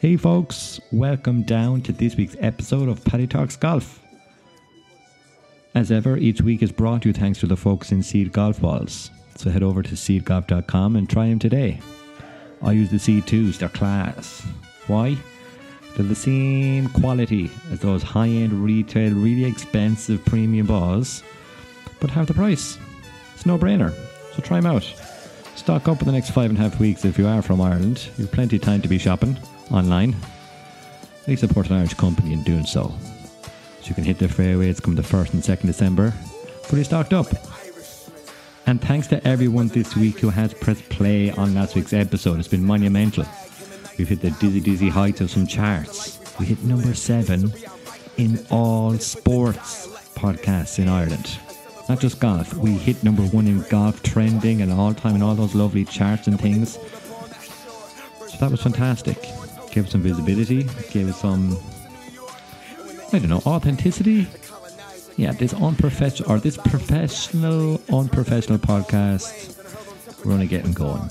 [0.00, 4.00] Hey folks, welcome down to this week's episode of Paddy Talks Golf.
[5.74, 8.62] As ever, each week is brought to you thanks to the folks in Seed Golf
[8.62, 9.10] Balls.
[9.36, 11.80] So head over to seedgolf.com and try them today.
[12.62, 14.40] I use the Seed 2s, they're class.
[14.86, 15.18] Why?
[15.94, 21.22] They're the same quality as those high end retail, really expensive premium balls,
[22.00, 22.78] but have the price.
[23.34, 23.92] It's no brainer.
[24.34, 24.94] So try them out.
[25.56, 28.08] Stock up in the next five and a half weeks if you are from Ireland.
[28.16, 29.36] You've plenty of time to be shopping
[29.70, 30.16] online.
[31.26, 32.92] They support an Irish company in doing so.
[33.80, 36.10] So you can hit the fairways come the 1st and 2nd December,
[36.62, 37.26] fully stocked up.
[38.66, 42.38] And thanks to everyone this week who has pressed play on last week's episode.
[42.38, 43.26] It's been monumental.
[43.98, 46.20] We've hit the dizzy, dizzy heights of some charts.
[46.38, 47.52] We hit number seven
[48.16, 51.38] in all sports podcasts in Ireland.
[51.88, 52.54] Not just golf.
[52.54, 56.28] We hit number one in golf trending and all time and all those lovely charts
[56.28, 56.78] and things.
[58.28, 59.18] So that was fantastic.
[59.72, 61.56] Gave us some visibility, gave us some,
[63.12, 64.26] I don't know, authenticity.
[65.16, 69.56] Yeah, this unprofessional or this professional, unprofessional podcast,
[70.24, 71.08] we're only getting going.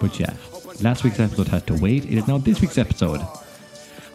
[0.00, 0.34] But yeah,
[0.80, 2.04] last week's episode had to wait.
[2.04, 3.20] It is now this week's episode.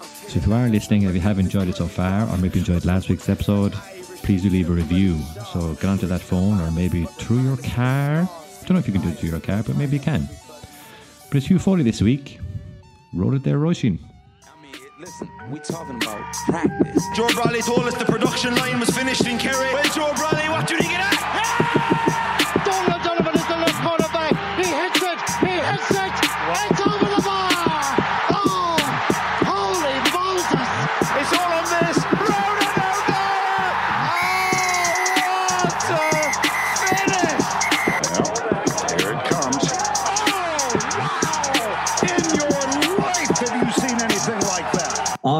[0.01, 2.85] So if you are listening, if you have enjoyed it so far, or maybe enjoyed
[2.85, 3.73] last week's episode,
[4.23, 5.17] please do leave a review.
[5.53, 8.21] So get onto that phone or maybe through your car.
[8.21, 10.27] I don't know if you can do it through your car, but maybe you can.
[11.29, 12.39] But it's Hugh Foley this week.
[13.13, 13.99] Wrote it there rushing.
[14.99, 17.03] Listen, we talking about practice.
[17.15, 19.71] Joe Bradley told us the production line was finished in Kerry.
[19.95, 20.11] Joe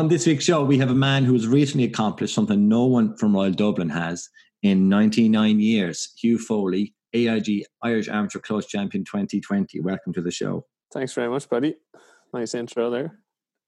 [0.10, 3.36] this week's show, we have a man who has recently accomplished something no one from
[3.36, 4.28] Royal Dublin has
[4.64, 6.14] in 99 years.
[6.20, 9.80] Hugh Foley, AIG Irish Amateur Close Champion 2020.
[9.82, 10.66] Welcome to the show.
[10.92, 11.76] Thanks very much, buddy.
[12.34, 13.20] Nice intro there.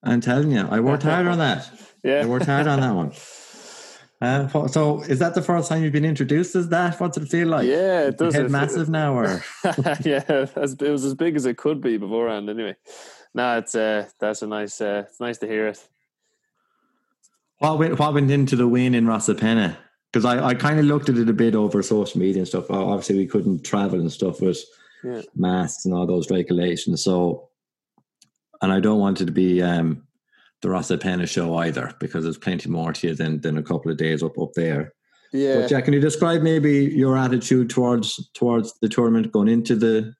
[0.03, 1.69] I'm telling you, I worked hard on that.
[2.03, 2.23] Yeah.
[2.23, 3.11] I worked hard on that one.
[4.23, 6.99] Uh, so, is that the first time you've been introduced as that?
[6.99, 7.67] What's it feel like?
[7.67, 8.35] Yeah, it does.
[8.35, 9.43] It- massive now, or
[10.05, 12.47] yeah, it was as big as it could be beforehand.
[12.47, 12.75] Anyway,
[13.33, 14.79] no, it's uh, that's a nice.
[14.79, 15.87] Uh, it's nice to hear it.
[17.61, 19.77] What went, what went into the win in Rosapenna?
[20.11, 22.71] Because I, I kind of looked at it a bit over social media and stuff.
[22.71, 24.57] Obviously, we couldn't travel and stuff with
[25.03, 25.21] Yeah.
[25.35, 27.03] masks and all those regulations.
[27.03, 27.49] So,
[28.63, 30.07] and I don't want it to be um,
[30.63, 33.97] the Rosapenna show either, because there's plenty more to you than than a couple of
[33.97, 34.93] days up up there.
[35.31, 39.75] Yeah, But Jack, can you describe maybe your attitude towards towards the tournament going into
[39.75, 40.15] the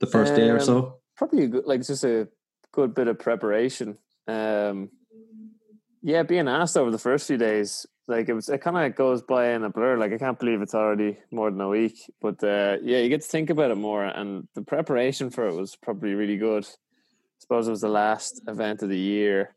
[0.00, 0.96] the first day or Um, so?
[1.16, 2.26] probably a good, like just a
[2.72, 3.96] good bit of preparation.
[4.26, 4.90] Um,
[6.02, 9.22] yeah, being asked over the first few days, like it was, it kind of goes
[9.22, 9.96] by in a blur.
[9.96, 13.22] Like I can't believe it's already more than a week, but uh, yeah, you get
[13.22, 16.64] to think about it more, and the preparation for it was probably really good.
[16.64, 19.54] I suppose it was the last event of the year,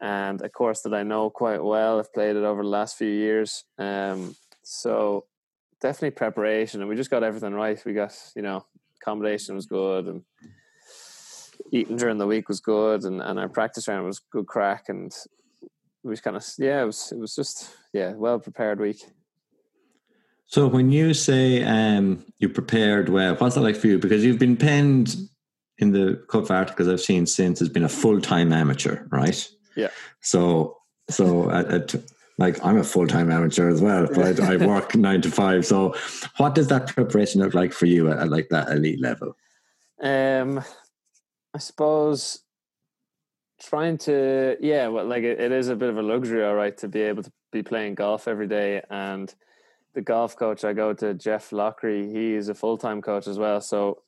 [0.00, 1.98] and a course that I know quite well.
[1.98, 5.26] I've played it over the last few years, um, so
[5.80, 7.84] definitely preparation, and we just got everything right.
[7.84, 8.64] We got you know
[9.02, 10.22] accommodation was good, and
[11.72, 15.12] eating during the week was good, and, and our practice round was good crack, and
[16.04, 19.04] we was kind of yeah, it was it was just yeah, well prepared week.
[20.46, 23.98] So when you say um, you prepared well, what's that like for you?
[23.98, 25.16] Because you've been penned
[25.78, 29.48] in the of articles I've seen since has been a full time amateur, right?
[29.74, 29.88] Yeah.
[30.20, 30.76] So
[31.08, 31.94] so at, at,
[32.36, 35.64] like I'm a full time amateur as well, but I, I work nine to five.
[35.64, 35.94] So
[36.36, 39.36] what does that preparation look like for you at, at like that elite level?
[40.02, 40.62] Um,
[41.54, 42.43] I suppose
[43.60, 46.76] trying to yeah, well, like it, it is a bit of a luxury, all right,
[46.78, 48.82] to be able to be playing golf every day.
[48.90, 49.32] And
[49.94, 53.38] the golf coach I go to, Jeff Lockery, he is a full time coach as
[53.38, 53.60] well.
[53.60, 54.02] So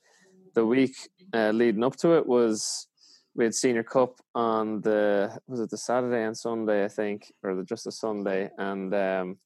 [0.55, 0.97] the week
[1.33, 2.89] uh, leading up to it was
[3.35, 7.55] we had senior cup on the was it the Saturday and Sunday I think, or
[7.55, 9.39] the, just a Sunday, and um,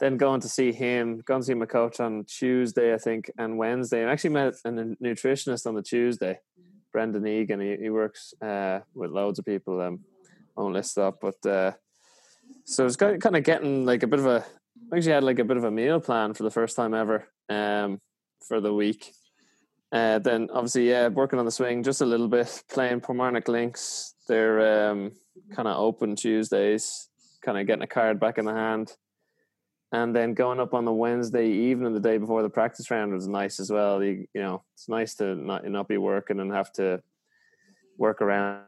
[0.00, 3.56] then going to see him, going to see my coach on Tuesday, I think, and
[3.56, 4.04] Wednesday.
[4.04, 6.40] I actually met a nutritionist on the Tuesday,
[6.94, 7.60] Brendan Egan.
[7.60, 9.80] He, he works uh, with loads of people.
[9.80, 10.00] Um,
[10.56, 11.72] I won't list up, but uh,
[12.64, 14.44] so it's kind of getting like a bit of a.
[14.92, 17.26] I actually had like a bit of a meal plan for the first time ever
[17.48, 18.00] um,
[18.46, 19.12] for the week.
[19.90, 24.14] Uh, then obviously, yeah, working on the swing just a little bit, playing Portmarnock Links.
[24.28, 25.12] They're um,
[25.54, 27.08] kind of open Tuesdays,
[27.42, 28.92] kind of getting a card back in the hand.
[29.94, 33.28] And then going up on the Wednesday evening, the day before the practice round, was
[33.28, 34.02] nice as well.
[34.02, 37.00] You, you know, it's nice to not not be working and have to
[37.96, 38.64] work around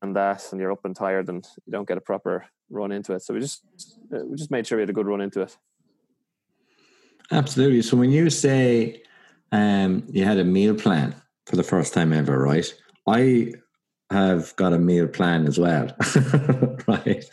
[0.00, 3.14] and that, and you're up and tired, and you don't get a proper run into
[3.14, 3.22] it.
[3.22, 3.64] So we just
[4.14, 5.56] uh, we just made sure we had a good run into it.
[7.32, 7.82] Absolutely.
[7.82, 9.02] So when you say
[9.50, 11.16] um, you had a meal plan
[11.46, 12.72] for the first time ever, right?
[13.08, 13.54] I
[14.10, 15.86] have got a meal plan as well,
[16.88, 17.24] right?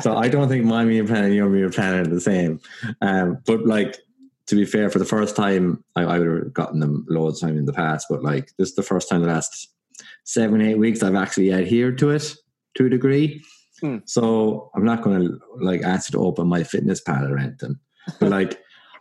[0.00, 2.60] so I don't think my meal plan and your meal plan are the same.
[3.00, 3.98] Um, but like
[4.46, 7.48] to be fair, for the first time, I, I would have gotten them loads of
[7.48, 9.68] time in the past, but like this is the first time the last
[10.24, 12.34] seven, eight weeks I've actually adhered to it
[12.76, 13.42] to a degree.
[13.80, 13.98] Hmm.
[14.06, 17.78] So I'm not going to like ask you to open my fitness pal or anything,
[18.20, 18.60] but like.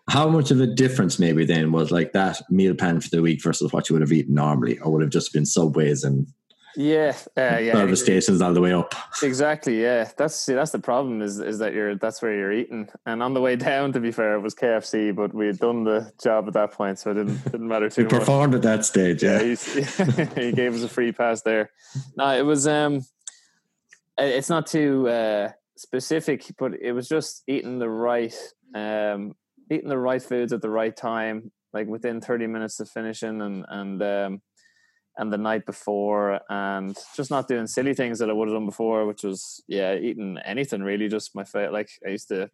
[0.09, 3.41] How much of a difference maybe then was like that meal plan for the week
[3.41, 6.27] versus what you would have eaten normally, or would have just been subways and
[6.75, 8.94] Yeah, uh, yeah, service stations all the way up?
[9.23, 9.81] exactly.
[9.81, 13.21] Yeah, that's see, that's the problem is is that you're that's where you're eating, and
[13.21, 16.12] on the way down, to be fair, it was KFC, but we had done the
[16.23, 18.19] job at that point, so it didn't didn't matter too You much.
[18.19, 19.44] performed at that stage, yeah, yeah.
[19.47, 19.73] he's,
[20.35, 21.71] he gave us a free pass there.
[22.15, 23.01] No, it was um,
[24.17, 28.35] it's not too uh, specific, but it was just eating the right
[28.75, 29.33] um,
[29.69, 33.65] eating the right foods at the right time, like within thirty minutes of finishing, and
[33.67, 34.41] and um,
[35.18, 38.66] and the night before, and just not doing silly things that I would have done
[38.66, 41.08] before, which was yeah, eating anything really.
[41.08, 41.74] Just my favorite.
[41.74, 42.50] Like I used to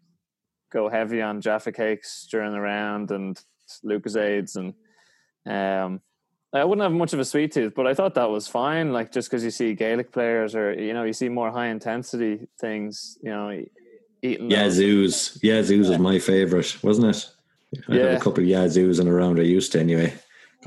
[0.71, 3.39] go heavy on Jaffa cakes during the round and
[3.85, 4.73] Lucozades and
[5.45, 6.01] um
[6.53, 8.93] I wouldn't have much of a sweet tooth, but I thought that was fine.
[8.93, 12.47] Like just because you see Gaelic players or you know you see more high intensity
[12.59, 13.63] things, you know,
[14.21, 14.49] eating.
[14.49, 15.39] those- Yazoo's.
[15.43, 17.29] Yazoo's was my favourite, wasn't it?
[17.89, 20.13] I had a couple of Yazoo's in a round I used to anyway.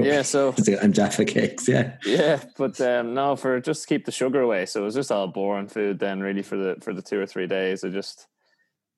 [0.06, 1.96] Yeah, so And Jaffa cakes, yeah.
[2.04, 4.66] yeah, but um, no, for just to keep the sugar away.
[4.66, 7.26] So it was just all boring food then, really for the for the two or
[7.26, 7.84] three days.
[7.84, 8.26] I just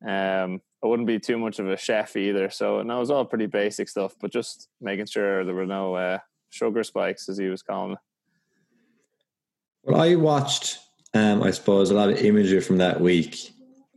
[0.06, 2.50] um I wouldn't be too much of a chef either.
[2.50, 5.94] So no, it was all pretty basic stuff, but just making sure there were no
[5.94, 6.18] uh,
[6.50, 7.98] sugar spikes, as he was calling it.
[9.84, 10.78] Well, I watched,
[11.14, 13.50] um, I suppose, a lot of imagery from that week,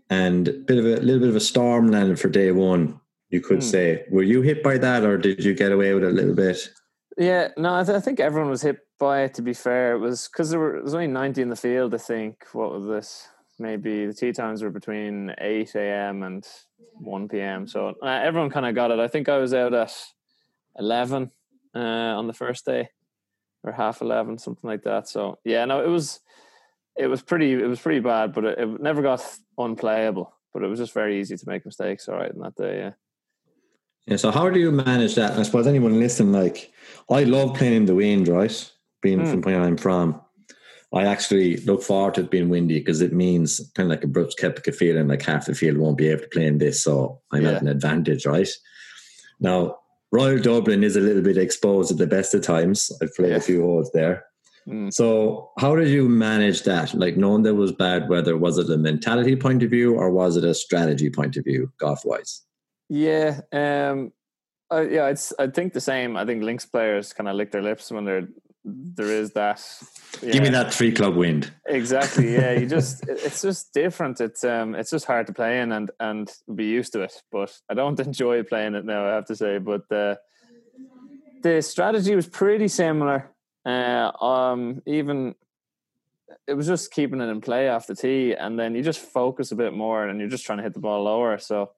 [0.10, 3.00] and a bit of a little bit of a storm landed for day one.
[3.30, 3.70] You could Hmm.
[3.70, 6.36] say, were you hit by that, or did you get away with it a little
[6.36, 6.70] bit?
[7.18, 9.34] Yeah, no, I, th- I think everyone was hit by it.
[9.36, 11.94] To be fair, it was because there there was only ninety in the field.
[11.94, 13.30] I think what was this?
[13.58, 16.24] Maybe the tea times were between eight a.m.
[16.24, 16.46] and
[16.94, 17.68] one p.m.
[17.68, 19.00] So uh, everyone kind of got it.
[19.00, 19.94] I think I was out at
[20.78, 21.32] eleven
[21.74, 21.80] uh,
[22.20, 22.90] on the first day,
[23.64, 25.08] or half eleven, something like that.
[25.08, 26.20] So yeah, no, it was
[26.98, 29.22] it was pretty it was pretty bad, but it, it never got
[29.58, 30.34] unplayable.
[30.54, 32.10] But it was just very easy to make mistakes.
[32.10, 32.92] All right, in that day, yeah.
[34.08, 34.18] Yeah.
[34.18, 35.38] So how do you manage that?
[35.38, 36.72] I suppose anyone listening, like,
[37.10, 38.72] I love playing in the wind, right?
[39.02, 39.26] Being Hmm.
[39.32, 40.22] from where I'm from,
[40.94, 44.08] I actually look forward to it being windy because it means kind of like a
[44.08, 47.20] Brooks Koepka feeling, like half the field won't be able to play in this, so
[47.32, 47.52] I'm Yeah.
[47.54, 48.50] at an advantage, right?
[49.40, 49.80] Now,
[50.12, 52.92] Royal Dublin is a little bit exposed at the best of times.
[53.02, 53.38] I've played Yeah.
[53.38, 54.24] a few holes there.
[54.68, 54.94] Mm.
[54.94, 56.94] So, how did you manage that?
[56.94, 60.38] Like, knowing there was bad weather, was it a mentality point of view or was
[60.38, 62.42] it a strategy point of view, golf wise?
[62.90, 64.12] Yeah, um,
[64.70, 66.18] I, yeah, it's I think the same.
[66.18, 68.28] I think links players kind of lick their lips when there
[68.66, 69.64] there is that.
[70.22, 71.52] Give me that three club wind.
[71.68, 72.34] exactly.
[72.34, 74.20] Yeah, you just it's just different.
[74.22, 77.22] It's um it's just hard to play in and and be used to it.
[77.32, 79.08] But I don't enjoy playing it now.
[79.08, 80.16] I have to say, but uh,
[81.42, 83.32] the strategy was pretty similar.
[83.66, 85.36] Uh, um, even
[86.48, 89.52] it was just keeping it in play off the tee, and then you just focus
[89.52, 91.72] a bit more, and you're just trying to hit the ball lower, so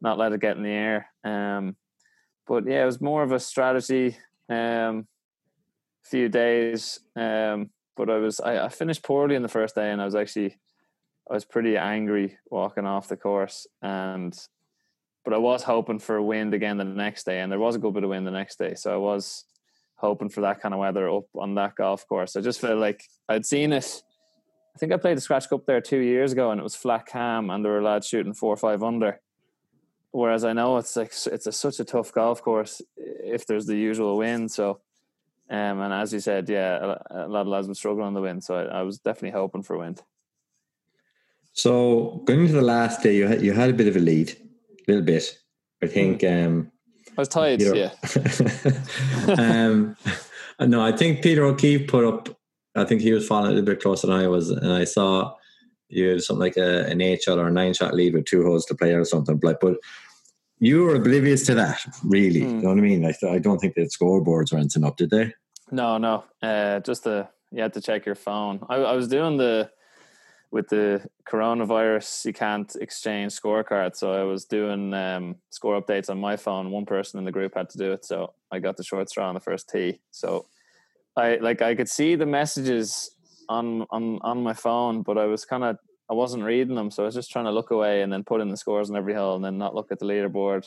[0.00, 1.08] not let it get in the air.
[1.24, 1.76] Um,
[2.46, 4.16] but yeah, it was more of a strategy.
[4.48, 5.06] Um,
[6.04, 10.00] few days, um, but I was I, I finished poorly in the first day, and
[10.00, 10.56] I was actually
[11.28, 14.36] I was pretty angry walking off the course, and
[15.24, 17.80] but I was hoping for a wind again the next day, and there was a
[17.80, 19.44] good bit of wind the next day, so I was
[19.96, 22.36] hoping for that kind of weather up on that golf course.
[22.36, 24.02] I just felt like I'd seen it.
[24.74, 27.06] I think I played the Scratch Cup there two years ago, and it was flat
[27.06, 29.20] cam, and there were lads shooting four or five under.
[30.16, 33.76] Whereas I know it's like it's a, such a tough golf course if there's the
[33.76, 34.50] usual wind.
[34.50, 34.80] So,
[35.50, 38.22] um, and as you said, yeah, a, a lot of lads would struggle on the
[38.22, 38.42] wind.
[38.42, 40.00] So I, I was definitely hoping for wind.
[41.52, 44.30] So, going into the last day, you had, you had a bit of a lead,
[44.30, 45.38] a little bit.
[45.82, 46.24] I think.
[46.24, 46.72] Um,
[47.18, 47.58] I was tired.
[47.58, 47.90] Peter- Yeah,
[49.38, 49.98] um,
[50.60, 52.34] no, I think Peter O'Keefe put up.
[52.74, 55.34] I think he was following a little bit closer than I was, and I saw
[55.88, 58.42] you had something like a, an eight shot or a nine shot lead with two
[58.44, 59.36] holes to play or something.
[59.36, 59.60] But
[60.58, 62.40] you were oblivious to that, really.
[62.40, 62.56] Hmm.
[62.56, 63.02] You know what I mean?
[63.02, 65.34] Like, I don't think the scoreboards or anything up, did they?
[65.70, 68.60] no, no, uh, just the you had to check your phone.
[68.68, 69.70] I, I was doing the
[70.50, 73.96] with the coronavirus, you can't exchange scorecards.
[73.96, 76.70] So I was doing um, score updates on my phone.
[76.70, 79.28] One person in the group had to do it, so I got the short straw
[79.28, 80.00] on the first tee.
[80.12, 80.46] So
[81.16, 83.10] I like I could see the messages
[83.48, 87.02] on on on my phone, but I was kind of I wasn't reading them, so
[87.02, 89.14] I was just trying to look away and then put in the scores on every
[89.14, 90.66] hole, and then not look at the leaderboard.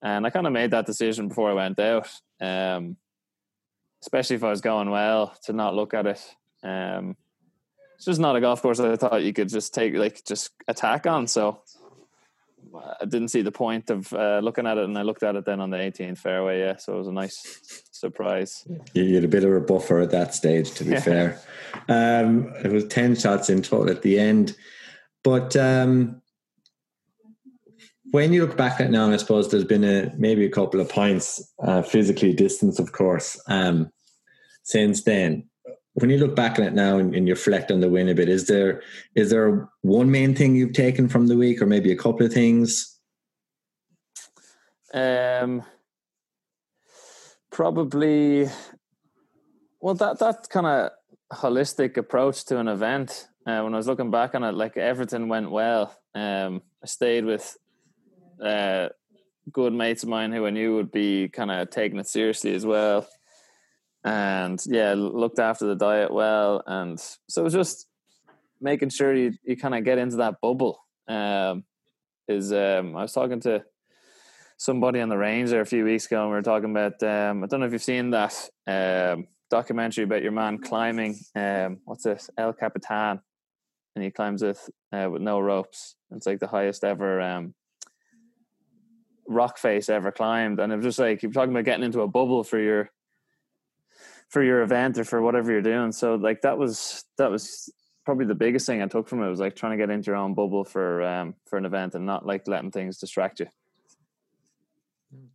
[0.00, 2.08] And I kind of made that decision before I went out,
[2.40, 2.96] um,
[4.02, 6.34] especially if I was going well, to not look at it.
[6.62, 7.16] Um,
[7.96, 10.52] it's just not a golf course that I thought you could just take like just
[10.68, 11.26] attack on.
[11.26, 11.62] So
[13.00, 15.44] I didn't see the point of uh, looking at it, and I looked at it
[15.44, 16.60] then on the 18th fairway.
[16.60, 18.66] Yeah, so it was a nice surprise.
[18.94, 21.00] You had a bit of a buffer at that stage, to be Yeah.
[21.00, 21.40] fair.
[21.88, 24.56] Um, it was 10 shots in total at the end.
[25.24, 26.22] But um,
[28.10, 30.88] when you look back at now, I suppose there's been a maybe a couple of
[30.88, 33.90] points, uh, physically distance, of course, um,
[34.62, 35.48] since then.
[36.00, 38.14] When you look back at it now and, and you reflect on the win a
[38.14, 38.82] bit, is there
[39.16, 42.32] is there one main thing you've taken from the week, or maybe a couple of
[42.32, 42.98] things?
[44.94, 45.64] Um,
[47.50, 48.48] probably,
[49.80, 50.90] well, that that kind of
[51.32, 53.26] holistic approach to an event.
[53.44, 55.96] Uh, when I was looking back on it, like everything went well.
[56.14, 57.56] Um, I stayed with
[58.40, 58.88] uh,
[59.50, 62.64] good mates of mine who I knew would be kind of taking it seriously as
[62.64, 63.08] well,
[64.04, 67.86] and yeah, looked after the diet well, and so it was just
[68.60, 70.84] making sure you you kind of get into that bubble.
[71.08, 71.64] Um,
[72.28, 73.64] is um, I was talking to
[74.56, 77.02] somebody on the range there a few weeks ago, and we were talking about.
[77.02, 81.18] Um, I don't know if you've seen that um, documentary about your man climbing.
[81.34, 82.30] Um, what's this?
[82.36, 83.20] El Capitan,
[83.94, 85.96] and he climbs with uh, with no ropes.
[86.10, 87.54] It's like the highest ever um,
[89.26, 92.08] rock face ever climbed, and it was just like you're talking about getting into a
[92.08, 92.90] bubble for your
[94.28, 95.92] for your event or for whatever you're doing.
[95.92, 97.72] So like that was that was
[98.04, 100.16] probably the biggest thing I took from it was like trying to get into your
[100.16, 103.46] own bubble for um for an event and not like letting things distract you.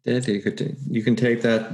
[0.05, 1.71] Yeah, you could you can take that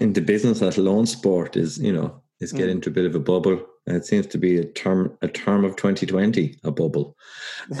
[0.00, 2.72] into business as lone sport is you know is get Mm.
[2.72, 3.66] into a bit of a bubble.
[3.86, 7.16] And it seems to be a term a term of 2020, a bubble.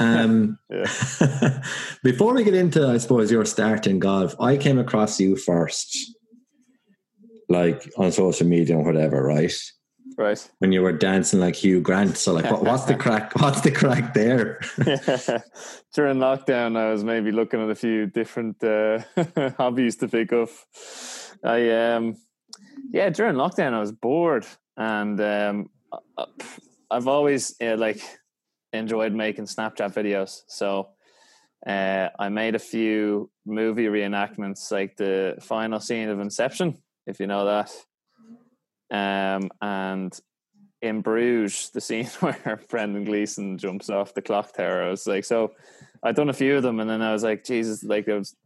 [0.00, 0.58] Um,
[2.02, 6.16] before we get into, I suppose your start in golf, I came across you first,
[7.52, 9.52] like on social media and whatever, right?
[10.18, 10.50] Right.
[10.58, 12.16] When you were dancing like Hugh Grant.
[12.18, 13.32] So, like, what, what's the crack?
[13.40, 14.60] What's the crack there?
[15.94, 19.00] During lockdown, I was maybe looking at a few different uh,
[19.56, 20.48] hobbies to pick up.
[21.44, 22.16] I um,
[22.92, 25.70] yeah, during lockdown, I was bored, and um,
[26.18, 26.26] I-
[26.90, 28.02] I've always uh, like
[28.72, 30.42] enjoyed making Snapchat videos.
[30.46, 30.90] So
[31.66, 37.26] uh, I made a few movie reenactments, like the final scene of Inception, if you
[37.26, 37.72] know that.
[38.90, 40.18] Um, and
[40.82, 45.24] in Bruges, the scene where Brendan Gleeson jumps off the clock tower, I was like,
[45.24, 45.52] so
[46.02, 48.36] I'd done a few of them, and then I was like, Jesus, like I was,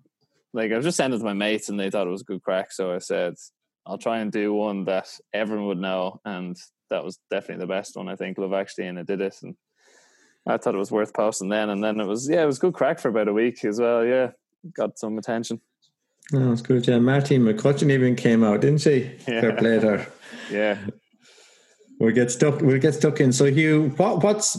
[0.52, 2.42] like I was just sending to my mates, and they thought it was a good
[2.42, 2.72] crack.
[2.72, 3.34] So I said,
[3.86, 6.56] I'll try and do one that everyone would know, and
[6.90, 8.08] that was definitely the best one.
[8.08, 9.56] I think Love Actually, and I did it, and
[10.46, 12.74] I thought it was worth posting then, and then it was yeah, it was good
[12.74, 14.04] crack for about a week as well.
[14.04, 14.30] Yeah,
[14.74, 15.60] got some attention.
[16.34, 16.86] Oh, it's good.
[16.86, 19.16] Yeah, Martine McCutcheon even came out, didn't she?
[19.20, 19.58] Fair Yeah.
[19.58, 20.06] play to.
[20.50, 20.78] Yeah,
[21.98, 22.60] We'll get stuck.
[22.60, 23.32] We'll get stuck in.
[23.32, 24.56] So, Hugh, what, what's?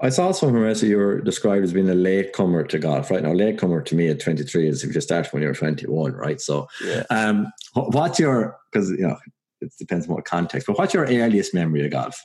[0.00, 3.10] I saw somewhere else that you were described as being a latecomer to golf.
[3.10, 6.40] Right now, latecomer to me at 23 is if you start when you're 21, right?
[6.40, 7.04] So, Yeah.
[7.10, 8.58] um, what's your?
[8.70, 9.16] Because you know,
[9.62, 10.66] it depends on what context.
[10.66, 12.20] But what's your earliest memory of golf?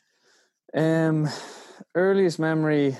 [0.75, 1.29] Um,
[1.95, 2.97] earliest memory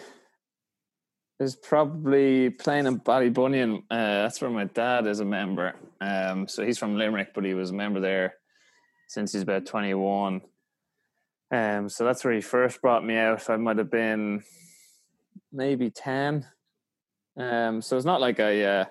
[1.39, 3.84] is probably playing in Ballybunion.
[3.89, 5.75] Uh, that's where my dad is a member.
[6.01, 8.36] Um, so he's from Limerick, but he was a member there
[9.08, 10.41] since he's about twenty one.
[11.51, 13.50] Um, so that's where he first brought me out.
[13.50, 14.43] I might have been
[15.51, 16.46] maybe ten.
[17.38, 18.62] Um, so it's not like I.
[18.63, 18.86] Uh,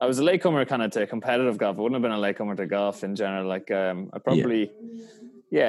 [0.00, 1.76] I was a latecomer kind of to competitive golf.
[1.76, 3.48] I wouldn't have been a latecomer to golf in general.
[3.48, 5.06] Like um, I probably yeah,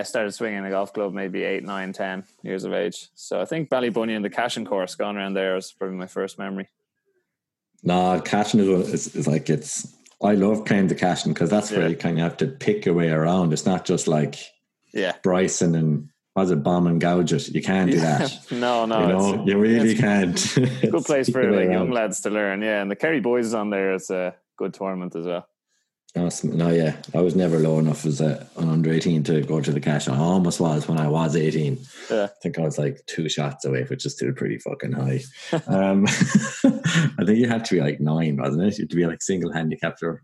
[0.04, 3.10] started swinging a golf club maybe eight, nine, ten years of age.
[3.16, 6.38] So I think Ballybunion, and the Cashen course, going around there was probably my first
[6.38, 6.68] memory.
[7.84, 9.96] No, Cashen is, is, like it's.
[10.22, 11.88] I love playing the Cashen because that's where Yeah.
[11.88, 13.54] you kind of have to pick your way around.
[13.54, 14.36] It's not just like
[14.94, 17.48] Yeah, Bryson and was it bomb and gouge it.
[17.50, 18.38] You can't do that.
[18.52, 20.92] no, no, you know, you really it's can't.
[20.92, 22.62] good place for like young lads to learn.
[22.62, 23.94] Yeah, and the Kerry boys is on there.
[23.94, 25.48] It's a good tournament as well.
[26.18, 26.58] Awesome.
[26.58, 29.72] No, yeah, I was never low enough as a, an under eighteen to go to
[29.72, 30.08] the cash.
[30.08, 31.78] I almost was when I was eighteen.
[32.10, 32.24] Yeah.
[32.24, 35.22] I think I was like two shots away, which is still pretty fucking high.
[35.68, 38.78] um, I think you had to be like nine, wasn't it?
[38.80, 40.24] You had to be like single handicapped or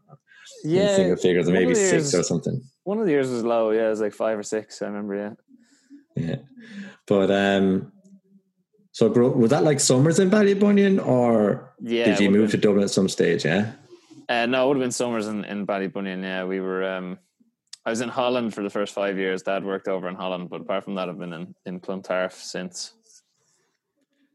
[0.63, 2.63] Yeah, single figures, or maybe six years- or something.
[2.83, 3.69] one of the years was low.
[3.69, 4.81] Yeah, it was like five or six.
[4.81, 5.15] I remember.
[5.15, 5.33] Yeah.
[6.17, 6.35] Yeah,
[7.07, 7.91] but um,
[8.91, 12.83] so was that like summers in Ballybunion, or Yeah, did you move would've to Dublin
[12.83, 13.45] at some stage?
[13.45, 13.73] Yeah.
[14.27, 16.23] Uh, no, it would have been summers in, in Ballybunion.
[16.23, 16.83] Yeah, we were.
[16.83, 17.19] Um,
[17.85, 19.43] I was in Holland for the first five years.
[19.43, 22.93] Dad worked over in Holland, but apart from that, I've been in in Clontarf since.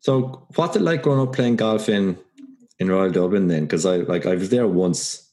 [0.00, 2.18] So, what's it like growing up playing golf in
[2.78, 3.62] in Royal Dublin then?
[3.62, 5.32] Because I like I was there once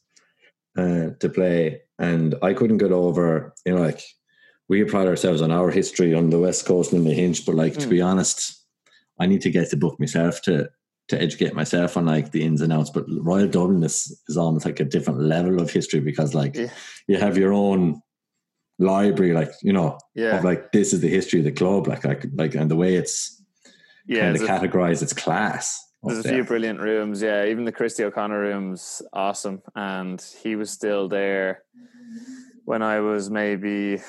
[0.76, 3.54] uh, to play, and I couldn't get over.
[3.64, 4.02] You know, like
[4.68, 7.78] we pride ourselves on our history on the west coast and the Hinch, but like
[7.78, 8.64] to be honest,
[9.18, 10.70] I need to get the book myself to
[11.08, 12.90] to educate myself on like the ins and outs.
[12.90, 16.70] But Royal Dublin is is almost like a different level of history because like Yeah.
[17.06, 18.00] you have your own
[18.78, 20.38] library, like you know, Yeah.
[20.38, 22.94] of like this is the history of the club, like like like and the way
[22.96, 23.42] it's
[24.06, 25.84] Yeah, kind of categorized, it's class.
[26.02, 26.32] there's a there.
[26.34, 27.20] few brilliant rooms.
[27.22, 31.64] Yeah, even the Christy O'Connor room's awesome, and he was still there
[32.64, 34.00] when I was maybe.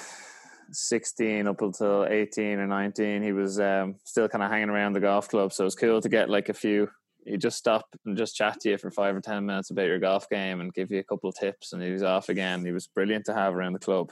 [0.72, 5.00] 16 up until 18 or 19 he was um, still kind of hanging around the
[5.00, 5.54] golf club.
[5.54, 6.90] So it was cool to get like a few
[7.26, 10.00] He'd just stop and just chat to you for five or ten minutes about your
[10.00, 12.66] golf game and give you a couple of tips and he was off again.
[12.66, 14.12] He was brilliant to have around the club.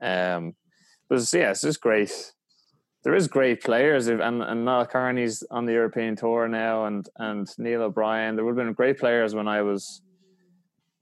[0.00, 0.54] Um
[1.08, 2.32] but yeah it's just great.
[3.04, 4.08] There is great players.
[4.08, 8.36] And and Niall Kearney's on the European tour now and and Neil O'Brien.
[8.36, 10.02] There would have been great players when I was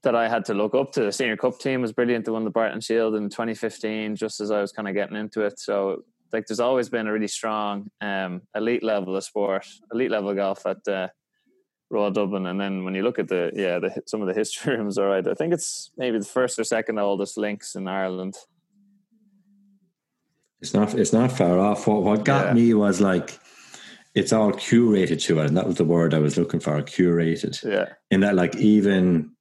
[0.05, 2.45] that I had to look up to the senior cup team was brilliant they won
[2.45, 6.03] the Barton Shield in 2015 just as I was kind of getting into it so
[6.31, 10.65] like there's always been a really strong um elite level of sport elite level golf
[10.65, 11.07] at uh,
[11.89, 14.75] Royal Dublin and then when you look at the yeah the some of the history
[14.77, 18.35] rooms all right I think it's maybe the first or second oldest links in Ireland
[20.61, 20.93] It's not.
[20.95, 21.85] It's not far off.
[21.87, 22.53] What What got Yeah.
[22.53, 23.37] me was like,
[24.15, 26.81] it's all curated to it, and that was the word I was looking for.
[26.81, 27.61] Curated.
[27.63, 29.34] yeah In that, like, even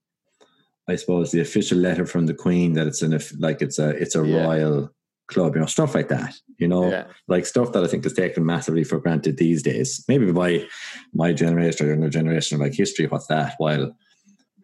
[0.88, 4.14] I suppose the official letter from the Queen that it's an like it's a it's
[4.16, 4.44] a Yeah.
[4.44, 4.90] royal
[5.28, 6.34] club, you know, stuff like that.
[6.58, 10.04] You know, yeah like stuff that I think is taken massively for granted these days.
[10.08, 10.66] Maybe by
[11.14, 13.06] my generation or younger generation, like history.
[13.06, 13.54] What's that?
[13.58, 13.96] While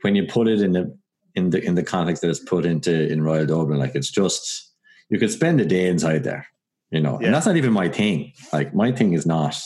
[0.03, 0.97] when you put it in the
[1.35, 4.71] in the in the context that it's put into in Royal Dublin, like it's just
[5.09, 6.47] you could spend a day inside there,
[6.91, 7.19] you know.
[7.19, 7.27] Yeah.
[7.27, 8.33] And that's not even my thing.
[8.53, 9.57] Like my thing is not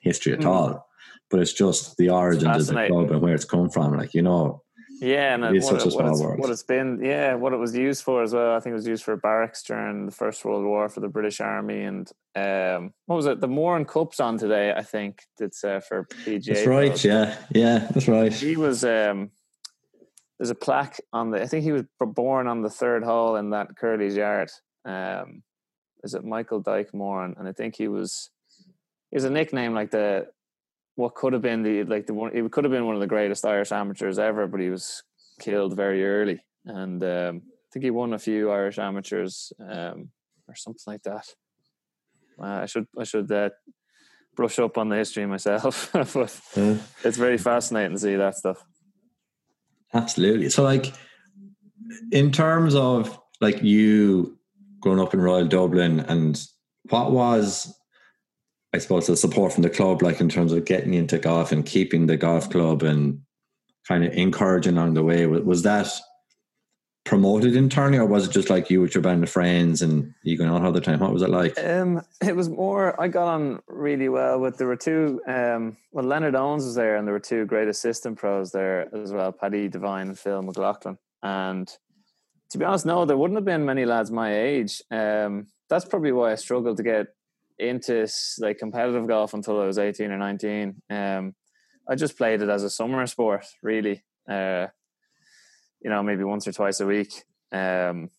[0.00, 0.46] history at Mm.
[0.46, 0.86] all,
[1.30, 3.96] but it's just the origins of the club and where it's come from.
[3.96, 4.62] Like you know,
[5.00, 6.38] Yeah, and It is what, such it, what, small it's, world.
[6.40, 8.54] what it's been, yeah, what it was used for as well.
[8.54, 11.40] I think it was used for barracks during the First World War for the British
[11.40, 13.40] Army, and um, what was it?
[13.40, 14.72] The Moran Cup's on today.
[14.76, 16.44] I think it's uh, for PGA.
[16.44, 17.04] that's right.
[17.04, 18.32] Yeah, yeah, that's right.
[18.32, 18.84] He was.
[18.84, 19.30] Um,
[20.38, 21.42] there's a plaque on the.
[21.42, 24.50] I think he was born on the third hole in that Curly's yard.
[24.84, 25.42] Um,
[26.04, 27.36] is it Michael Dyke Moran?
[27.38, 28.30] And I think he was.
[29.10, 30.28] He has a nickname like the
[30.94, 32.34] what could have been the like the one.
[32.34, 35.02] it could have been one of the greatest Irish amateurs ever, but he was
[35.38, 40.10] killed very early, and um, I think he won a few Irish amateurs um,
[40.48, 41.26] or something like that.
[42.40, 43.50] Uh, I should I should uh,
[44.34, 48.64] brush up on the history myself, but Uh, it's very fascinating to see that stuff.
[49.92, 50.48] Absolutely.
[50.50, 50.92] So, like,
[52.12, 54.38] in terms of like you
[54.80, 56.40] growing up in Royal Dublin, and
[56.88, 57.74] what was,
[58.72, 61.66] I suppose, the support from the club, like in terms of getting into golf and
[61.66, 63.20] keeping the golf club and
[63.88, 65.88] kind of encouraging along the way, was, was that
[67.04, 70.36] promoted internally, or was it just like you with your band of friends and you
[70.36, 71.00] going out all the time?
[71.00, 71.58] What was it like?
[71.58, 73.00] Um, it was more.
[73.00, 74.58] I got on really well with.
[74.58, 75.20] There were two.
[75.26, 79.12] Um, well, Leonard Owens was there, and there were two great assistant pros there as
[79.12, 80.98] well, Paddy Devine and Phil McLaughlin.
[81.22, 81.68] And
[82.50, 84.82] to be honest, no, there wouldn't have been many lads my age.
[84.90, 87.08] Um, that's probably why I struggled to get
[87.60, 90.82] into like competitive golf until I was eighteen or nineteen.
[90.90, 91.34] Um,
[91.88, 94.02] I just played it as a summer sport, really.
[94.28, 94.68] Uh,
[95.82, 97.24] you know, maybe once or twice a week.
[97.52, 98.10] Um,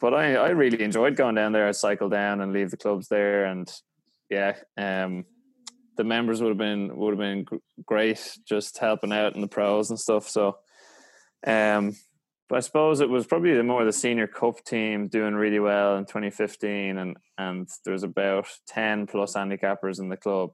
[0.00, 1.68] but I, I really enjoyed going down there.
[1.68, 3.70] I'd cycle down and leave the clubs there, and
[4.30, 5.24] yeah, um,
[5.96, 7.46] the members would have been would have been
[7.84, 10.28] great, just helping out in the pros and stuff.
[10.28, 10.58] So,
[11.46, 11.96] um,
[12.50, 15.96] but I suppose it was probably the more the senior cup team doing really well
[15.96, 20.50] in 2015, and and there was about 10 plus handicappers in the club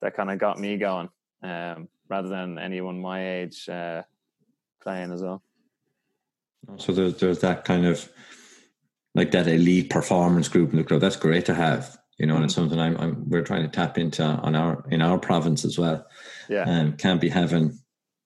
[0.00, 1.10] that kind of got me going,
[1.42, 4.02] um, rather than anyone my age uh,
[4.82, 5.42] playing as well.
[6.78, 8.10] So there's there's that kind of
[9.14, 11.02] like that elite performance group in the club.
[11.02, 13.98] That's great to have, you know, and it's something I'm, I'm we're trying to tap
[13.98, 16.06] into on our in our province as well.
[16.48, 17.78] Yeah, Um, can't be having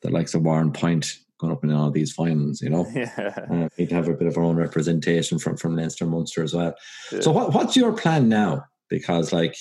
[0.02, 2.86] the likes of Warrenpoint going up in all these finals, you know.
[2.94, 3.34] yeah.
[3.50, 6.54] Uh, need to have a bit of our own representation from from Leinster, Munster as
[6.54, 6.74] well.
[7.10, 7.20] Yeah.
[7.20, 8.64] So what what's your plan now?
[8.88, 9.56] Because like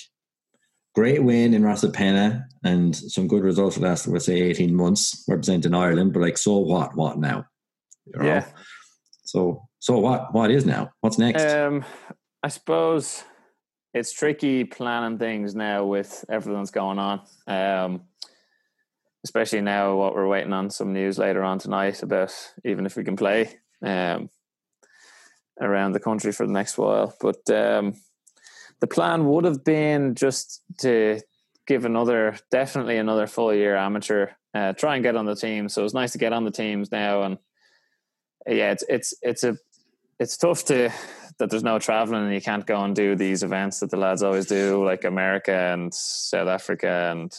[0.94, 5.24] great win in Rosapenna and some good results for the last let's say eighteen months
[5.28, 6.96] representing Ireland, but like so what?
[6.96, 7.44] What now?
[8.06, 8.24] You know?
[8.24, 8.46] Yeah.
[9.24, 10.32] So so what?
[10.32, 10.92] What is now?
[11.00, 11.44] What's next?
[11.44, 11.84] Um,
[12.42, 13.24] I suppose
[13.94, 17.20] it's tricky planning things now with everything that's going on.
[17.46, 18.02] Um,
[19.24, 23.04] especially now, what we're waiting on some news later on tonight about even if we
[23.04, 23.58] can play.
[23.82, 24.30] Um,
[25.60, 27.14] around the country for the next while.
[27.20, 27.94] But um,
[28.80, 31.20] the plan would have been just to
[31.66, 35.68] give another, definitely another full year amateur, uh, try and get on the team.
[35.68, 37.38] So it's nice to get on the teams now, and
[38.46, 39.56] yeah, it's it's it's a
[40.18, 40.90] it's tough to
[41.38, 44.22] that there's no traveling and you can't go and do these events that the lads
[44.22, 47.34] always do, like America and South Africa and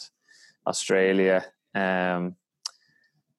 [0.66, 1.44] Australia.
[1.74, 2.36] Um,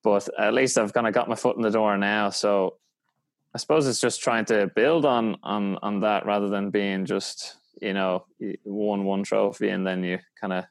[0.04, 2.30] but at least I've kind of got my foot in the door now.
[2.30, 2.78] So
[3.54, 7.56] I suppose it's just trying to build on on on that rather than being just
[7.82, 8.26] you know
[8.64, 10.66] won one trophy and then you kind of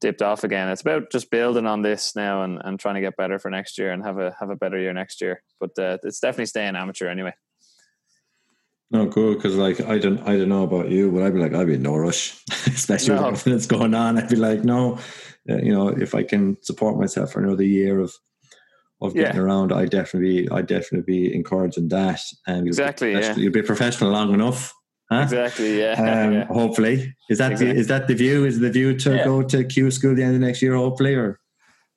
[0.00, 0.68] dipped off again.
[0.68, 3.78] It's about just building on this now and, and trying to get better for next
[3.78, 5.42] year and have a have a better year next year.
[5.60, 7.34] But uh, it's definitely staying amateur anyway.
[8.90, 11.54] No, good because like I don't I don't know about you, but I'd be like
[11.54, 13.16] I'd be in no rush, especially No.
[13.16, 14.16] with everything that's going on.
[14.18, 14.98] I'd be like, no,
[15.48, 18.12] uh, you know, if I can support myself for another year of
[19.00, 19.42] of getting Yeah.
[19.42, 22.20] around, I definitely I definitely be encouraging that.
[22.48, 23.18] And you'll Exactly, be yeah.
[23.18, 24.74] professional- you'll be professional long enough,
[25.10, 25.20] huh?
[25.22, 25.78] Exactly.
[25.78, 25.94] Yeah.
[26.26, 26.44] Um, yeah.
[26.46, 27.72] Hopefully, is that Exactly.
[27.74, 28.44] the, is that the view?
[28.44, 29.24] Is the view to Yeah.
[29.24, 30.74] go to Q school the end of next year?
[30.74, 31.38] Hopefully, or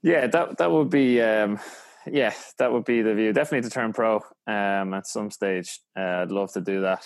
[0.04, 1.60] Yeah, that that would be um,
[2.06, 3.34] yeah, that would be the view.
[3.34, 5.80] Definitely to turn pro um, at some stage.
[5.98, 7.04] Uh, I'd love to do that.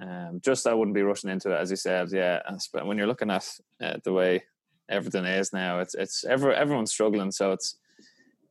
[0.00, 2.08] Um, just I wouldn't be rushing into it, as you said.
[2.12, 3.46] Yeah, sp- when you're looking at
[3.82, 4.42] uh, the way
[4.88, 7.30] everything is now, it's it's every, everyone's struggling.
[7.32, 7.76] So it's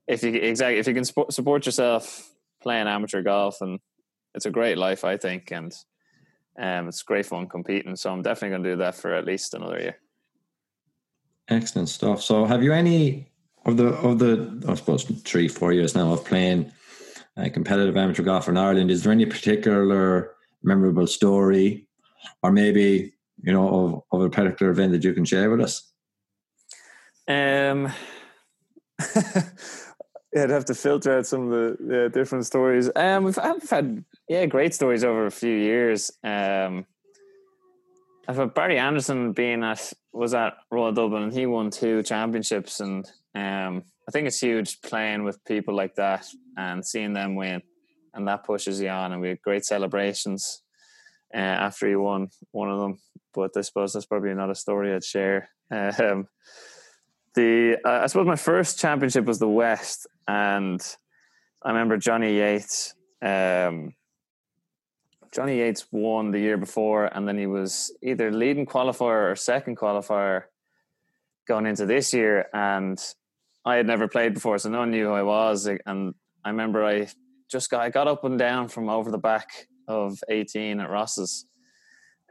[0.08, 2.30] if you exactly if you can spo- support yourself
[2.62, 3.80] playing amateur golf, and
[4.36, 5.72] it's a great life, I think, and
[6.60, 7.96] um, it's great fun competing.
[7.96, 9.98] So I'm definitely going to do that for at least another year.
[11.50, 12.22] excellent stuff.
[12.22, 13.32] So, have you any
[13.65, 16.72] of the of the I suppose three four years now of playing
[17.38, 18.91] uh, competitive amateur golf in Ireland?
[18.91, 20.32] Is there any particular
[20.63, 21.88] memorable story,
[22.41, 25.92] or maybe you know of, of a particular event that you can share with us?
[27.28, 27.92] Um,
[29.16, 29.44] yeah,
[30.44, 32.90] I'd have to filter out some of the, the different stories.
[32.96, 36.12] Um, we've, I've had yeah great stories over a few years.
[36.24, 36.86] Um,
[38.28, 42.80] I've had Barry Anderson being at was at Royal Dublin and he won two championships
[42.80, 43.06] and
[43.36, 47.62] um, I think it's huge playing with people like that and seeing them win
[48.14, 50.62] and that pushes you on and we had great celebrations
[51.34, 53.00] uh, after he won one of them.
[53.34, 55.50] But I suppose that's probably not a story I'd share.
[55.72, 56.28] Um,
[57.36, 60.82] the uh, I suppose my first championship was the West, and
[61.63, 62.93] I remember Johnny Yates.
[63.22, 63.93] Um,
[65.34, 69.78] Johnny Yates won the year before, and then he was either leading qualifier or second
[69.78, 70.43] qualifier
[71.48, 72.46] going into this year.
[72.54, 73.00] And
[73.65, 75.65] I had never played before, so no one knew who I was.
[75.65, 76.13] And
[76.46, 77.08] I remember I
[77.50, 81.46] just got I got up and down from over the back of eighteen at Rosses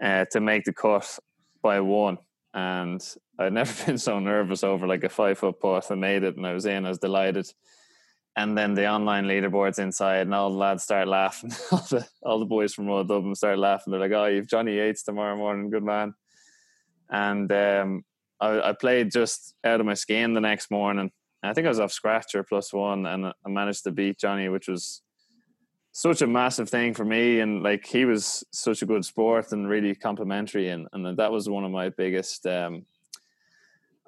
[0.00, 1.18] uh, to make the cut
[1.62, 2.18] by one,
[2.54, 3.02] and
[3.38, 5.90] I'd never been so nervous over like a five foot putt.
[5.90, 6.86] I made it, and I was in.
[6.86, 7.48] I was delighted.
[8.34, 11.52] And then the online leaderboards inside, and all the lads start laughing.
[11.70, 13.90] all the all the boys from Royal Dublin start laughing.
[13.90, 16.14] They're like, "Oh, you've Johnny Yates tomorrow morning, good man."
[17.10, 18.04] And um,
[18.40, 21.10] I, I played just out of my skin the next morning.
[21.42, 24.68] I think I was off scratcher plus one, and I managed to beat Johnny, which
[24.68, 25.02] was
[25.92, 27.40] such a massive thing for me.
[27.40, 31.48] And like he was such a good sport and really complimentary, and and that was
[31.48, 32.46] one of my biggest.
[32.46, 32.86] Um,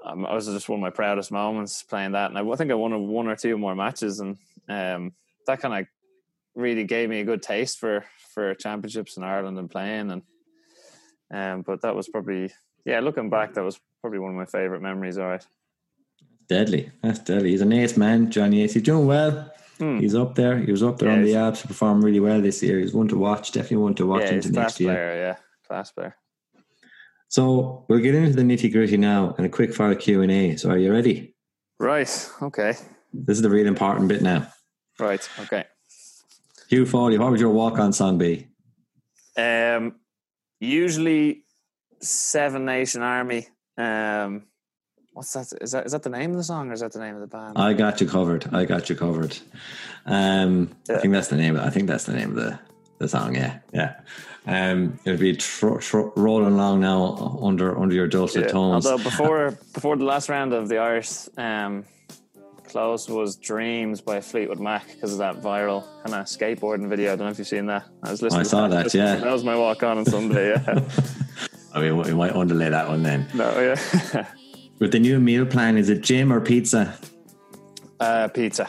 [0.04, 2.74] um, I was just one of my proudest moments playing that, and I, think I
[2.74, 4.36] won one or two more matches, and
[4.68, 5.12] um,
[5.46, 5.86] that kind of
[6.54, 10.22] really gave me a good taste for for championships in Ireland and playing, and
[11.32, 12.52] um, but that was probably
[12.84, 15.16] yeah, looking back, that was probably one of my favorite memories.
[15.16, 15.46] All right,
[16.48, 17.50] Deadly, that's deadly.
[17.50, 18.74] He's an ace man, Johnny Ace.
[18.74, 19.50] He's doing well.
[19.78, 19.98] Hmm.
[19.98, 20.58] He's up there.
[20.58, 21.62] He was up there Yeah, on the Alps.
[21.62, 22.78] He performed really well this year.
[22.78, 23.50] He's one to watch.
[23.52, 24.92] Definitely one to watch yeah, into next class year.
[24.94, 26.16] player, yeah, class player.
[27.28, 30.56] So we'll get into the nitty gritty now and a quick fire Q and A.
[30.56, 31.34] So are you ready?
[31.80, 32.74] Right, okay,
[33.12, 34.46] This is the real important bit now.
[35.00, 35.64] right, okay.
[36.68, 38.48] Hugh Foley, what would your walk on song be?
[39.36, 39.96] Um,
[40.60, 41.44] usually
[42.00, 43.48] Seven Nation Army.
[43.76, 44.44] Um,
[45.14, 45.52] what's that?
[45.62, 47.20] Is that is that the name of the song or is that the name of
[47.20, 47.56] the band?
[47.56, 48.46] I got you covered.
[48.52, 49.36] I got you covered.
[50.06, 51.56] Um, I think that's the name.
[51.58, 52.58] I think that's the name of the,
[52.98, 53.34] the song.
[53.34, 53.94] Yeah, yeah.
[54.46, 58.48] Um, it'll be tr- tr- rolling along now under under your dulcet Yeah.
[58.52, 58.86] tones.
[58.86, 61.84] Although before before the last round of the Irish um,
[62.68, 67.12] close was "Dreams" by Fleetwood Mac because of that viral kind of skateboarding video.
[67.12, 67.84] I don't know if you've seen that.
[68.02, 68.40] I was listening.
[68.40, 69.14] I to saw that, listening- yeah.
[69.24, 70.50] that was my walk on on Sunday.
[70.50, 70.80] Yeah.
[71.74, 73.26] I mean, we might underlay that one then.
[73.34, 74.26] no, yeah.
[74.78, 76.98] With the new meal plan, is it gym or pizza?
[78.00, 78.68] uh, pizza.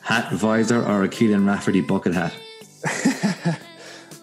[0.00, 2.32] Hat, visor, or a Caolan Rafferty bucket hat?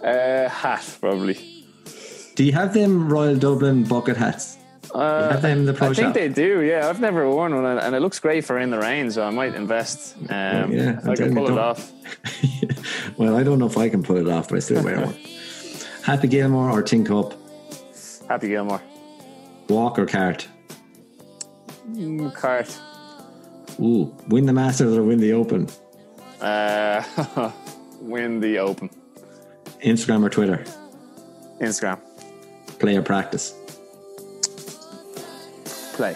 [0.03, 1.33] Uh, hat probably.
[2.35, 4.55] Do you have them Royal Dublin bucket hats?
[4.93, 6.61] Uh, have them in the pro I think they do.
[6.61, 9.09] Yeah, I've never worn one, and- it looks great for in the rain.
[9.09, 10.15] So I might invest.
[10.29, 11.91] Um, Yeah, I can and pull it off.
[13.17, 15.15] well, I don't know if I can pull it off, but I still wear one.
[16.03, 17.33] Happy Gilmore or Tin Cup?
[18.29, 18.83] Happy Gilmore.
[19.69, 20.47] Walk or cart?
[21.89, 22.79] Mm, Cart.
[23.79, 25.67] Ooh, win the Masters or win the Open?
[26.41, 27.51] Uh,
[28.01, 28.89] win the Open.
[29.83, 30.63] Instagram or Twitter?
[31.61, 31.99] Instagram.
[32.79, 33.53] Play or practice?
[35.93, 36.15] Play.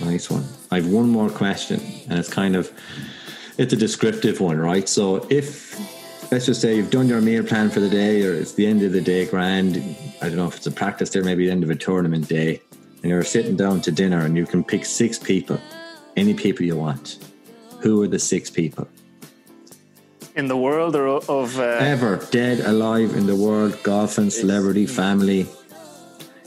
[0.00, 0.44] Nice one.
[0.70, 2.72] I've one more question, and it's kind of
[3.58, 4.88] it's a descriptive one, right?
[4.88, 5.78] So if
[6.30, 8.82] let's just say you've done your meal plan for the day, or it's the end
[8.82, 9.76] of the day, grand.
[10.22, 12.60] I don't know if it's a practice day, maybe the end of a tournament day,
[13.02, 15.60] and you're sitting down to dinner, and you can pick six people,
[16.16, 17.18] any people you want.
[17.80, 18.88] Who are the six people
[20.34, 21.58] In the world or of.
[21.58, 25.46] Uh, ever dead, alive in the world, golfing, celebrity, family,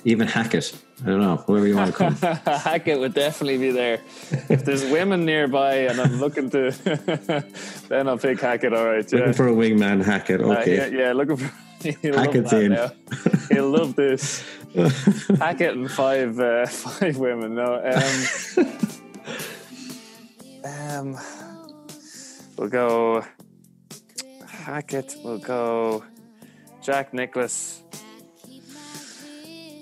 [0.03, 0.73] even Hackett?
[1.03, 2.15] I don't know, whoever you want to come.
[2.15, 4.01] Hackett would definitely be there.
[4.49, 6.69] If there's women nearby and I'm looking to,
[7.89, 8.73] then I'll pick Hackett.
[8.73, 9.19] All right, yeah.
[9.19, 10.41] Looking for a wingman, Hackett.
[10.41, 10.75] Uh, Okay.
[10.77, 11.51] yeah, yeah, looking for.
[12.03, 12.77] He'll Hackett's in.
[13.49, 14.43] He'll love this.
[15.37, 17.55] Hackett and five uh, five women.
[17.55, 18.65] No, um,
[20.63, 21.17] um,
[22.57, 23.25] we'll go
[24.47, 25.15] Hackett.
[25.23, 26.05] We'll go
[26.81, 27.83] Jack Nicklaus.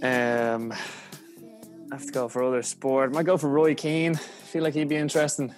[0.02, 0.78] Um, I
[1.92, 3.14] have to go for other sport.
[3.14, 4.16] Might go for Roy Keane.
[4.16, 5.54] Feel like he'd be interesting.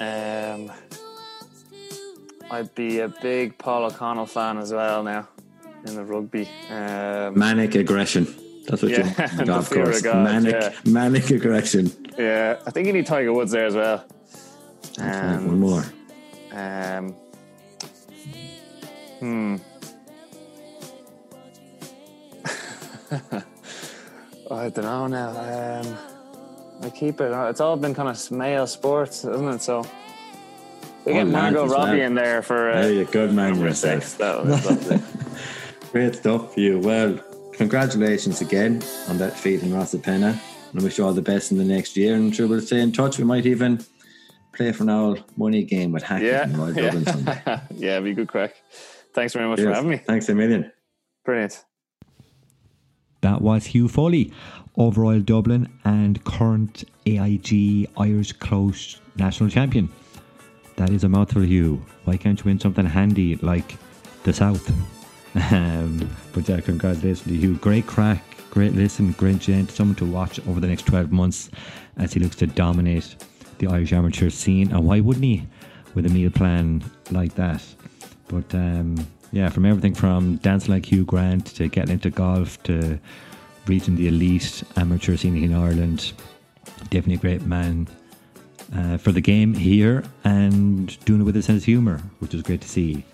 [0.00, 0.72] Um,
[2.50, 5.28] I'd be a big Paul O'Connell fan as well now
[5.86, 6.48] in the rugby.
[6.70, 8.26] Um, Manic aggression.
[8.66, 10.02] That's what Yeah, you want on the the golf fear of course.
[10.02, 10.72] God, manic, yeah.
[10.84, 11.90] manic aggression.
[12.18, 14.04] yeah, I think you need Tiger Woods there as well.
[15.00, 15.84] And, one more.
[16.52, 17.14] Um,
[19.20, 19.56] hmm.
[24.50, 25.30] I don't know now.
[25.82, 25.96] Um,
[26.82, 27.30] I keep it.
[27.50, 29.62] It's all been kind of male sports, isn't it?
[29.62, 29.82] So
[31.04, 32.06] we Oh, get Margot Robbie well.
[32.06, 34.02] in there for uh, good man yourself.
[34.04, 34.14] six.
[34.14, 34.98] That was lovely.
[35.92, 36.78] Great stuff for you.
[36.78, 37.18] Well,
[37.54, 40.38] congratulations again on that feat in Rosapenna.
[40.70, 42.14] And I wish you all the best in the next year.
[42.14, 43.18] And sure, we'll stay in touch.
[43.18, 43.84] We might even
[44.52, 47.42] play for an old money game with Hackett yeah, and Royal Dublin someday.
[47.46, 47.92] yeah, yeah.
[47.92, 48.54] It'd be good crack.
[49.14, 49.96] Thanks very much for having me.
[49.96, 50.70] Thanks a million.
[51.24, 51.64] Brilliant.
[53.22, 54.32] That was Hugh Foley
[54.76, 59.88] of Royal Dublin and current AIG Irish Close national champion.
[60.76, 61.84] That is a mouthful, Hugh.
[62.04, 63.76] Why can't you win something handy like
[64.22, 64.70] the South?
[65.50, 67.56] Um, but yeah, congratulations to you.
[67.56, 69.70] Great crack, great listen, great gent.
[69.70, 71.50] Someone to watch over the next 12 months
[71.96, 73.16] as he looks to dominate
[73.58, 74.70] the Irish amateur scene.
[74.72, 75.46] And why wouldn't he
[75.94, 77.62] with a meal plan like that?
[78.28, 82.98] But um, yeah, from everything from dancing like Hugh Grant to getting into golf to
[83.66, 86.12] reaching the elite amateur scene in Ireland,
[86.90, 87.86] definitely a great man
[88.74, 92.42] uh, for the game here and doing it with a sense of humour, which is
[92.42, 93.04] great to see.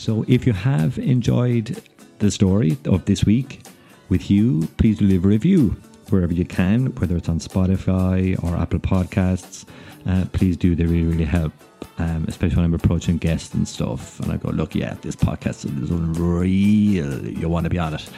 [0.00, 1.78] So if you have enjoyed
[2.20, 3.60] the story of this week
[4.08, 5.76] with you, please leave a review
[6.08, 9.66] wherever you can, whether it's on Spotify or Apple Podcasts.
[10.06, 11.52] Uh, please do, they really, really help.
[11.98, 15.66] Um, especially when I'm approaching guests and stuff, and I go, "Look, yeah, this podcast
[15.66, 17.26] is unreal.
[17.26, 18.08] You want to be on it."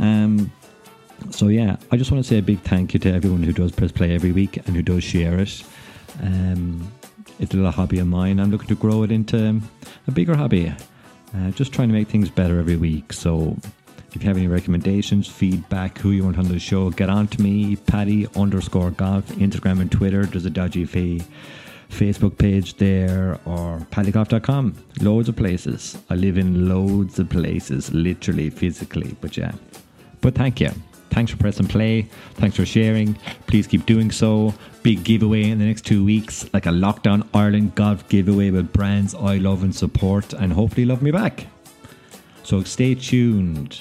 [0.00, 0.50] Um,
[1.28, 3.72] so yeah, I just want to say a big thank you to everyone who does
[3.72, 5.62] press play every week and who does share it.
[6.22, 6.90] Um,
[7.38, 8.40] it's a little hobby of mine.
[8.40, 9.60] I'm looking to grow it into
[10.08, 10.72] a bigger hobby.
[11.34, 13.12] Uh, just trying to make things better every week.
[13.12, 13.56] So
[14.12, 17.42] if you have any recommendations, feedback, who you want on the show, get on to
[17.42, 20.24] me, Paddy underscore golf, Instagram and Twitter.
[20.24, 21.22] There's a dodgy fee.
[21.90, 24.74] Facebook page there or paddygolf.com.
[25.00, 25.96] Loads of places.
[26.10, 29.16] I live in loads of places, literally, physically.
[29.20, 29.52] But yeah.
[30.20, 30.70] But thank you.
[31.10, 32.02] Thanks for pressing play.
[32.34, 33.14] Thanks for sharing.
[33.46, 34.52] Please keep doing so.
[34.82, 39.14] Big giveaway in the next two weeks, like a Lockdown Ireland golf giveaway with brands
[39.14, 41.46] I love and support, and hopefully love me back.
[42.42, 43.80] So stay tuned.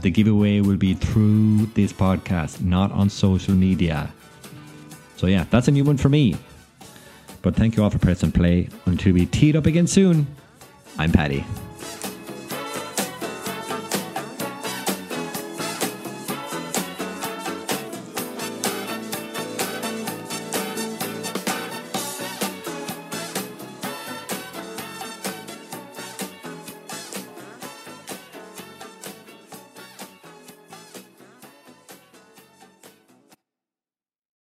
[0.00, 4.12] The giveaway will be through this podcast, not on social media.
[5.16, 6.36] So yeah, that's a new one for me.
[7.42, 8.68] But thank you all for pressing play.
[8.86, 10.26] Until we teed up again soon,
[10.98, 11.44] I'm Paddy.